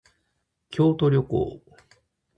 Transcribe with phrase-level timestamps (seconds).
[0.71, 1.61] 京都旅行